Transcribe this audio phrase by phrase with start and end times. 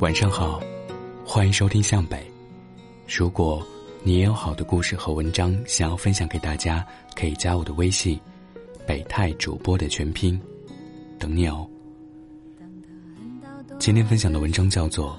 [0.00, 0.58] 晚上好，
[1.26, 2.18] 欢迎收听向北。
[3.06, 3.62] 如果
[4.02, 6.82] 你也有好的故事和文章想要分享给大家，
[7.14, 8.18] 可以加我的微信
[8.88, 10.40] “北泰主播”的全拼，
[11.18, 11.68] 等你哦。
[13.78, 15.10] 今天分享的文章叫做《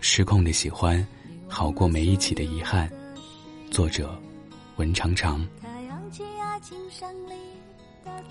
[0.00, 1.06] 失控的喜欢
[1.46, 2.88] 好过没一起的遗憾》，
[3.70, 4.18] 作者
[4.76, 5.46] 文长长。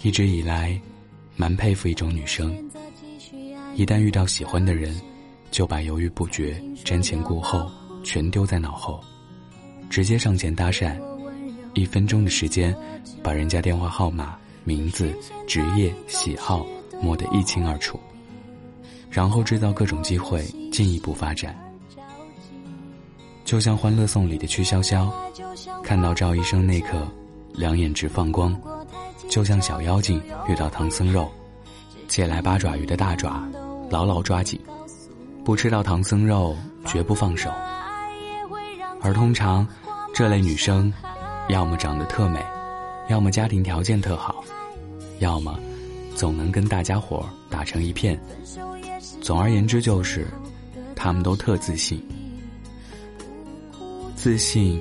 [0.02, 0.82] 一直以来，
[1.36, 2.58] 蛮佩服一种女生，
[3.76, 5.00] 一旦遇到喜欢的人。
[5.52, 7.70] 就把犹豫不决、瞻前顾后
[8.04, 9.00] 全丢在脑后，
[9.90, 11.00] 直接上前搭讪，
[11.74, 12.76] 一分钟的时间，
[13.24, 15.12] 把人家电话号码、名字、
[15.48, 16.66] 职业、喜好
[17.02, 18.00] 摸得一清二楚，
[19.10, 21.58] 然后制造各种机会进一步发展。
[23.44, 25.12] 就像《欢乐颂》里的曲筱绡，
[25.84, 27.08] 看到赵医生那刻，
[27.54, 28.56] 两眼直放光，
[29.28, 31.28] 就像小妖精遇到唐僧肉，
[32.08, 33.42] 借来八爪鱼的大爪，
[33.90, 34.60] 牢牢抓紧。
[35.50, 36.56] 不吃到唐僧肉，
[36.86, 37.50] 绝不放手。
[39.02, 39.68] 而通常，
[40.14, 40.94] 这类女生，
[41.48, 42.40] 要么长得特美，
[43.10, 44.44] 要么家庭条件特好，
[45.18, 45.60] 要么
[46.16, 48.16] 总能跟大家伙打成一片。
[49.22, 50.28] 总而言之，就是
[50.96, 52.00] 她们都特自信。
[54.16, 54.80] 自信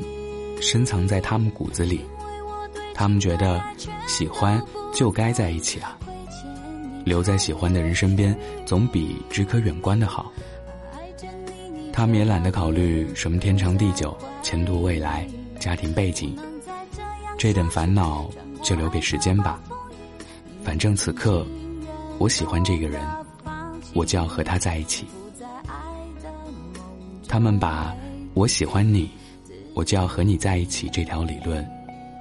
[0.61, 2.05] 深藏在她们骨子里，
[2.92, 3.58] 她们觉得
[4.06, 5.96] 喜欢就该在一起啊。
[7.06, 10.30] 留在喜欢的人身边，总比只可远观的好。
[11.98, 15.27] 他们也懒得考虑什么天长地久、前途未来、
[15.58, 16.32] 家庭背景，
[17.36, 18.30] 这等烦恼
[18.62, 19.60] 就留给时间吧。
[20.62, 21.44] 反正此刻，
[22.18, 23.05] 我喜欢这个人，
[23.94, 25.06] 我就要和他在一起。
[27.27, 27.92] 他们把
[28.33, 29.10] 我喜欢你，
[29.74, 31.68] 我就要和你在一起这条理论，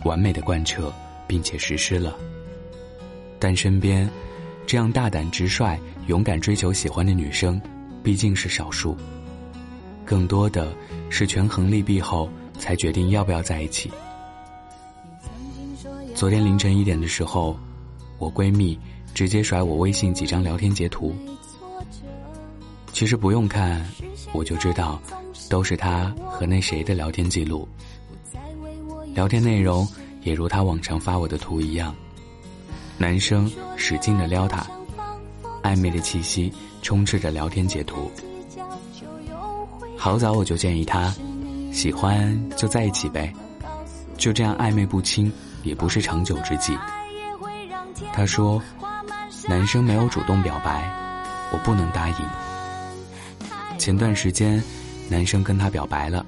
[0.06, 0.92] 完美的贯彻
[1.28, 2.18] 并且实施了。
[3.38, 4.10] 但身边。
[4.66, 7.62] 这样大胆直率、勇敢追求喜欢的女生，
[8.04, 8.98] 毕竟是少数。
[10.08, 10.74] 更多的
[11.10, 13.92] 是权衡利弊后才决定要不要在一起。
[16.16, 17.60] 昨天凌晨一点的时候，
[18.18, 18.80] 我闺蜜
[19.14, 21.14] 直接甩我微信几张聊天截图。
[22.94, 23.86] 其实不用看，
[24.32, 25.00] 我就知道，
[25.50, 27.68] 都是她和那谁的聊天记录。
[29.14, 29.86] 聊天内容
[30.24, 31.94] 也如她往常发我的图一样。
[32.98, 34.66] 男生使劲的撩她，
[35.62, 36.52] 暧昧的气息
[36.82, 38.10] 充斥着聊天截图。
[39.98, 41.14] 好早我就建议他，
[41.74, 43.34] 喜欢就在一起呗，
[44.18, 45.32] 就这样暧昧不清
[45.64, 46.78] 也不是长久之计。
[48.14, 48.62] 他说，
[49.48, 50.90] 男生没有主动表白，
[51.52, 52.16] 我不能答应。
[53.78, 54.64] 前段时间，
[55.10, 56.26] 男生跟他表白了，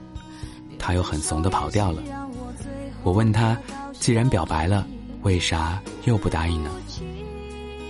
[0.77, 2.01] 他又很怂的跑掉了。
[3.03, 3.57] 我问他，
[3.93, 4.85] 既然表白了。
[5.23, 6.71] 为啥又不答应呢？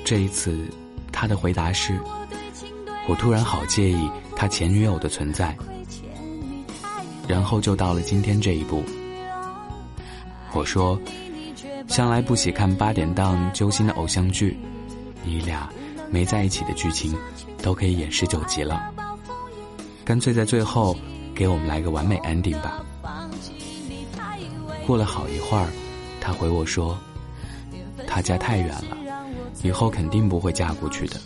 [0.04, 0.68] 这一次，
[1.12, 1.96] 他的回答是
[3.08, 5.54] ：“我突然好介意他前女友的存在。”
[7.28, 8.82] 然后就到了今天这一步。
[10.54, 10.98] 我说
[11.90, 14.58] ：“向来不喜看八点档揪心的偶像剧，
[15.26, 15.70] 你俩
[16.10, 17.14] 没在一起的剧情
[17.62, 18.82] 都可以演十九集了，
[20.06, 20.96] 干脆在最后
[21.36, 22.82] 给我们来个完美 ending 吧。”
[24.88, 25.68] 过了好一会儿，
[26.22, 26.98] 他回我说。
[28.08, 28.98] 他家太远了，
[29.62, 31.18] 以后肯定不会嫁过去的。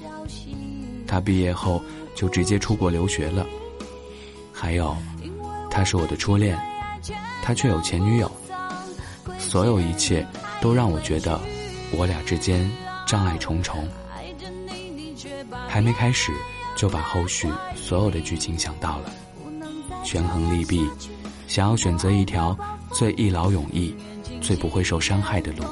[1.07, 1.81] 他毕业后
[2.15, 3.45] 就直接出国留学了。
[4.51, 4.95] 还有，
[5.69, 6.57] 他是我的初恋，
[7.41, 8.31] 他却有前女友。
[9.37, 10.25] 所有一切
[10.61, 11.39] 都让我觉得，
[11.91, 12.69] 我俩之间
[13.05, 13.87] 障碍重重。
[15.67, 16.31] 还没开始，
[16.75, 19.11] 就把后续所有的剧情想到了，
[20.03, 20.87] 权衡利弊，
[21.47, 22.57] 想要选择一条
[22.91, 23.93] 最一劳永逸、
[24.41, 25.63] 最不会受伤害的路。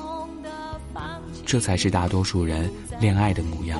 [1.45, 3.79] 这才是大多数人恋爱的模样。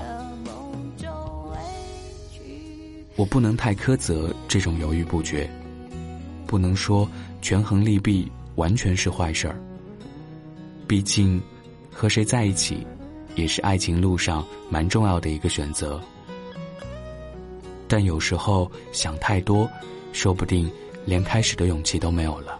[3.21, 5.47] 我不能太苛责这种犹豫不决，
[6.47, 7.07] 不能说
[7.39, 9.55] 权衡利弊完全是坏事儿。
[10.87, 11.39] 毕竟，
[11.91, 12.83] 和谁在一起，
[13.35, 16.01] 也是爱情路上蛮重要的一个选择。
[17.87, 19.69] 但有时候想太多，
[20.13, 20.67] 说不定
[21.05, 22.59] 连开始的勇气都没有了。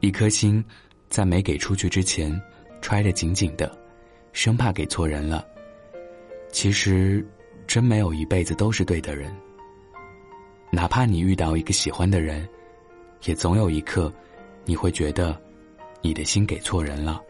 [0.00, 0.64] 一颗心。
[1.10, 2.38] 在没给出去之前，
[2.82, 3.70] 揣得紧紧的，
[4.32, 5.42] 生怕给错人了。
[6.52, 7.26] 其实，
[7.68, 9.30] 真没有一辈子都是对的人。
[10.70, 12.48] 哪怕你遇到一个喜欢的人，
[13.26, 14.10] 也总有一刻，
[14.64, 15.38] 你会觉得，
[16.00, 17.22] 你的心给错人了。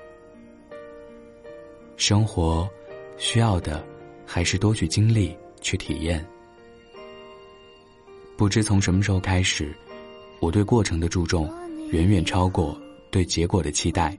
[1.96, 2.68] 生活，
[3.16, 3.84] 需要的，
[4.24, 6.24] 还是多去经历，去体验。
[8.36, 9.74] 不知从什么时候开始，
[10.38, 11.52] 我对过程的注重，
[11.90, 12.80] 远远超过。
[13.10, 14.16] 对结果的期待，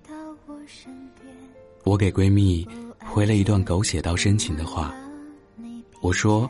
[1.83, 2.67] 我给闺蜜
[3.05, 4.93] 回了一段狗血到深情的话。
[6.01, 6.49] 我说：“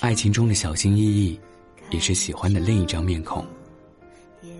[0.00, 1.38] 爱情中的小心翼翼，
[1.90, 3.46] 也是喜欢的另一张面孔。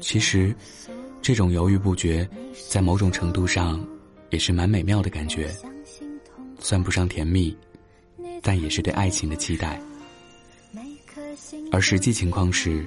[0.01, 0.55] 其实，
[1.21, 2.29] 这种犹豫不决，
[2.69, 3.85] 在某种程度上，
[4.31, 5.51] 也是蛮美妙的感觉。
[6.61, 7.57] 算不上甜蜜，
[8.43, 9.81] 但也是对爱情的期待。
[11.73, 12.87] 而实际情况是，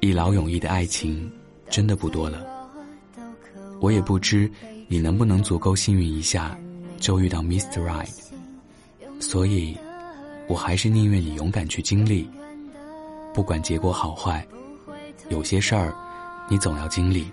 [0.00, 1.30] 一劳永逸的爱情
[1.68, 2.46] 真的不多了。
[3.80, 4.50] 我也不知
[4.88, 6.58] 你能不能足够幸运一下，
[6.98, 7.82] 就遇到 Mr.
[7.82, 8.08] Right。
[9.18, 9.76] 所以，
[10.50, 12.28] 我还是宁愿你勇敢去经历，
[13.32, 14.44] 不管结果好坏。
[15.28, 15.94] 有些事儿，
[16.48, 17.30] 你总要经历。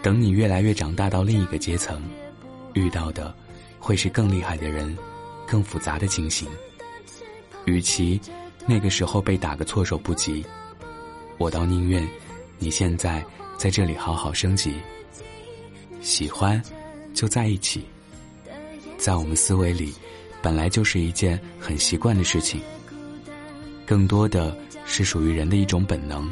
[0.00, 2.02] 等你越来越长大到另一个阶层，
[2.72, 3.34] 遇到的
[3.78, 4.96] 会是更厉害的人，
[5.46, 6.48] 更复杂的情形。
[7.66, 8.18] 与其
[8.64, 10.42] 那个时候被打个措手不及，
[11.36, 12.08] 我倒宁愿
[12.58, 13.22] 你现在
[13.58, 14.74] 在这里好好升级。
[16.00, 16.62] 喜欢，
[17.12, 17.84] 就在一起。
[18.96, 19.92] 在我们思维里，
[20.44, 22.60] 本来就是一件很习惯的事情。
[23.86, 24.54] 更多的
[24.84, 26.30] 是属于人的一种本能。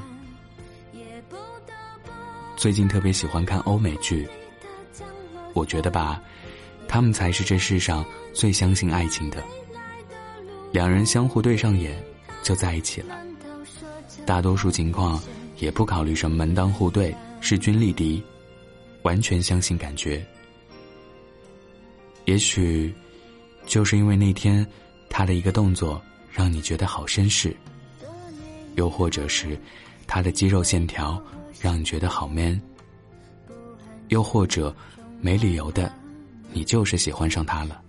[2.55, 4.29] 最近特别喜欢看欧美剧，
[5.55, 6.23] 我觉得吧，
[6.87, 8.05] 他们才是这世上
[8.35, 9.43] 最相信爱情的。
[10.73, 11.99] 两人相互对上眼，
[12.43, 13.19] 就在一起了。
[14.27, 15.19] 大多数情况
[15.57, 18.23] 也不考虑什么门当户对、势均力敌，
[19.05, 20.23] 完全相信感觉。
[22.27, 22.95] 也许，
[23.67, 24.67] 就是因为那天
[25.09, 26.01] 他的一个动作
[26.31, 27.57] 让你觉得好绅士，
[28.77, 29.59] 又或者是
[30.07, 31.23] 他的肌肉线条
[31.61, 32.61] 让你觉得好 man，
[34.09, 34.75] 又或者
[35.21, 35.93] 没理由的，
[36.53, 37.81] 你就是喜欢上他了，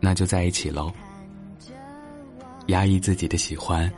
[0.00, 0.92] 那就在一起喽。
[2.68, 3.90] 压抑自己的喜欢，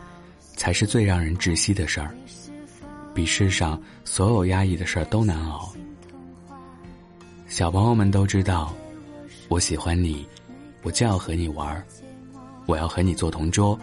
[0.54, 2.14] 才是最让人窒息的事儿，
[3.14, 5.72] 比世上所有压抑的事儿都难熬。
[7.46, 8.74] 小朋友们都知道，
[9.48, 10.26] 我喜欢你，
[10.82, 11.84] 我就要和你玩儿，
[12.66, 13.78] 我要和你做同桌，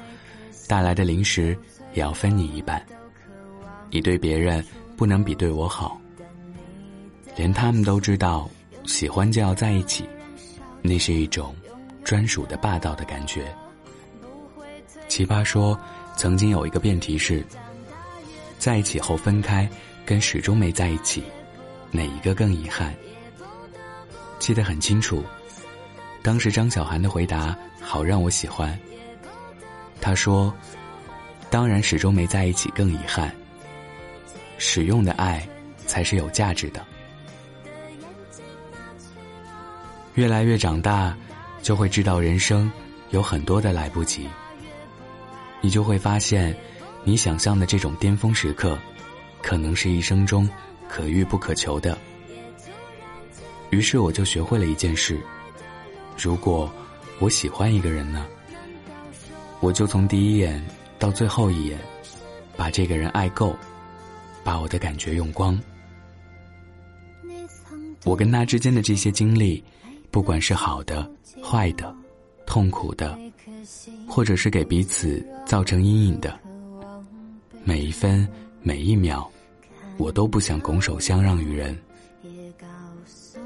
[0.67, 1.57] 带来的零食
[1.93, 2.83] 也要分你一半。
[3.91, 4.65] 你对别人
[4.97, 5.99] 不能比对我好，
[7.35, 8.49] 连他们都知道，
[8.85, 10.07] 喜欢就要在一起，
[10.81, 11.55] 那是一种
[12.03, 13.45] 专属的霸道的感觉。
[15.07, 15.79] 奇葩说，
[16.17, 17.45] 曾经有一个辩题是：
[18.57, 19.69] 在一起后分开，
[20.05, 21.23] 跟始终没在一起，
[21.91, 22.93] 哪一个更遗憾？
[24.39, 25.23] 记得很清楚，
[26.25, 28.75] 当时张小涵的回答好让我喜欢。
[30.01, 30.51] 他说
[31.51, 33.31] ：“当然，始终没在一起更遗憾。
[34.57, 35.47] 使用的爱
[35.85, 36.83] 才是有价值的。
[40.15, 41.15] 越来越长大，
[41.61, 42.71] 就会知道人生
[43.11, 44.27] 有很多的来不及。”
[45.61, 46.57] 你就会发现，
[47.03, 48.75] 你想象的这种巅峰时刻，
[49.43, 50.49] 可能是一生中
[50.89, 51.95] 可遇不可求的。
[53.69, 55.19] 于是我就学会了一件事：
[56.17, 56.71] 如果
[57.19, 58.25] 我喜欢一个人呢，
[59.59, 60.63] 我就从第一眼
[60.97, 61.79] 到最后一眼，
[62.55, 63.55] 把这个人爱够，
[64.43, 65.59] 把我的感觉用光。
[68.03, 69.63] 我跟他之间的这些经历，
[70.11, 71.09] 不管是好的、
[71.43, 71.95] 坏的、
[72.45, 73.17] 痛苦的。
[74.07, 76.39] 或者是给彼此造成阴影的，
[77.63, 78.27] 每一分
[78.61, 79.27] 每一秒，
[79.97, 81.75] 我都不想拱手相让于人。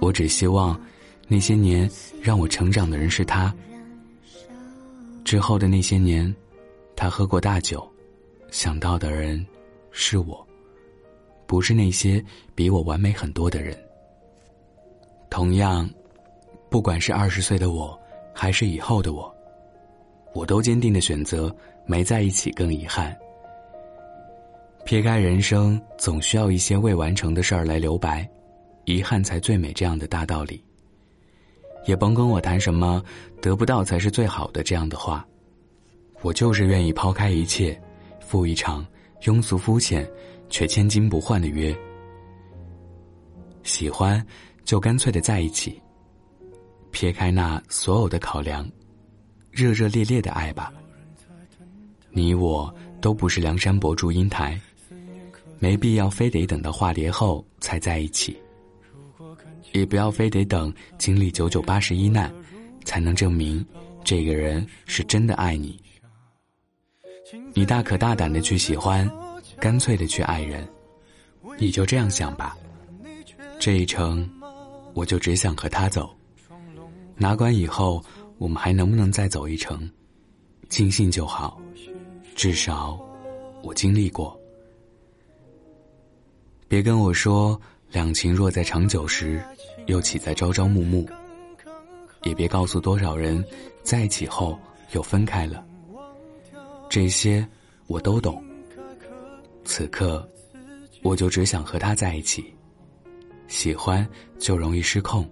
[0.02, 0.78] 我只希望，
[1.32, 1.90] 那些年
[2.22, 3.54] 让我成长的人是他。
[5.24, 6.36] 之后的那些年，
[6.96, 7.88] 他喝过大酒，
[8.50, 9.46] 想到的人
[9.92, 10.46] 是我，
[11.46, 12.24] 不是那些
[12.56, 13.78] 比我完美很多的人。
[15.30, 15.88] 同样，
[16.68, 17.98] 不管是二十岁的我，
[18.34, 19.32] 还是以后的我。
[20.34, 21.56] 我都坚定的选择
[21.86, 23.16] 没在一起更遗憾。
[24.86, 28.28] 撇开人生总需要一些未完成的事儿来留白，
[28.86, 30.64] 遗憾才最美这样的大道理。
[31.90, 33.04] 也甭跟我谈什么
[33.42, 35.26] 得不到才是最好的这样的话，
[36.22, 37.82] 我就是愿意抛开一切，
[38.20, 38.86] 赴一场
[39.24, 40.08] 庸俗肤浅
[40.52, 41.76] 却千金不换的约。
[43.64, 44.24] 喜欢
[44.64, 45.82] 就干脆的在一起，
[46.92, 48.70] 撇开那所有的考量。
[49.50, 50.72] 热热烈烈的爱吧，
[52.12, 54.62] 你我都不是梁山伯祝英台，
[55.58, 58.40] 没必要非得等到化蝶后才在一起，
[59.72, 62.34] 也不要非得等经历九九八十一难，
[62.86, 63.66] 才能证明
[64.04, 65.80] 这个人是真的爱你。
[67.54, 69.10] 你大可大胆的去喜欢，
[69.60, 70.68] 干脆的去爱人，
[71.58, 72.58] 你就这样想吧。
[73.60, 74.30] 这一程，
[74.94, 76.10] 我就只想和他走，
[77.16, 78.04] 哪管以后。
[78.40, 79.92] 我们还能不能再走一程？
[80.70, 81.62] 尽兴就好，
[82.38, 82.98] 至少
[83.62, 84.40] 我经历过。
[86.70, 87.60] 别跟我说
[87.92, 89.44] 两情若在长久时，
[89.90, 91.06] 又岂在朝朝暮暮。
[92.24, 93.44] 也别告诉多少人，
[93.82, 94.58] 在一起后
[94.92, 95.66] 又分开了。
[96.90, 97.46] 这些
[97.88, 98.44] 我都懂。
[99.66, 100.28] 此刻，
[101.02, 102.54] 我就只想和他在一起。
[103.48, 105.28] 喜欢就容易失控，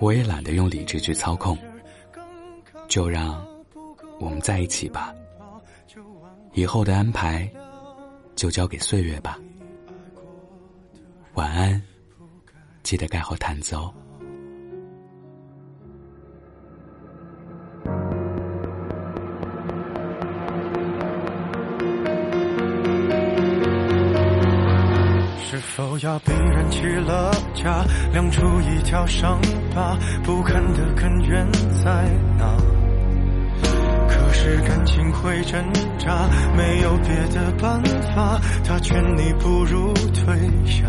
[0.00, 1.56] 我也懒得用理智去操控。
[2.88, 3.46] 就让
[4.18, 5.14] 我们在一起吧。
[6.52, 7.48] 以后的安排，
[8.34, 9.38] 就交给岁月吧。
[11.34, 11.80] 晚安，
[12.88, 13.92] 记得盖好毯子哦。
[25.38, 29.38] 是否要逼人起了家，亮出一条伤
[29.74, 29.94] 疤？
[30.24, 31.46] 不堪的根源
[31.84, 32.56] 在哪？
[34.08, 35.62] 可是感情会挣
[35.98, 36.26] 扎，
[36.56, 37.82] 没有别的办
[38.14, 40.88] 法，他劝你不如退下。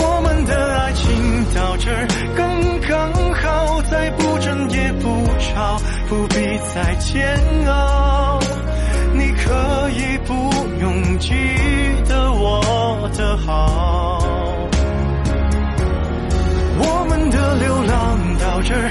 [0.00, 6.34] 我们的爱情到这儿刚刚好，再不争也不吵，不必
[6.74, 8.38] 再煎熬。
[9.12, 10.32] 你可以不
[10.80, 11.34] 用记
[12.08, 14.18] 得我的好。
[16.80, 18.90] 我们的流浪到这儿。